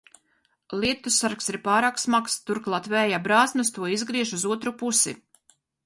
Lietussargs 0.83 1.51
ir 1.53 1.59
pārāk 1.67 2.01
smags, 2.05 2.39
turklāt 2.49 2.91
vēja 2.95 3.23
brāzmas 3.29 3.73
to 3.79 3.93
izgriež 4.01 4.37
uz 4.41 4.51
otru 4.57 4.79
pusi. 4.83 5.19